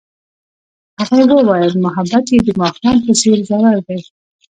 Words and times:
هغې 0.99 1.21
وویل 1.31 1.73
محبت 1.85 2.25
یې 2.33 2.39
د 2.43 2.49
ماښام 2.61 2.97
په 3.05 3.11
څېر 3.19 3.37
ژور 3.47 3.77
دی. 3.87 3.99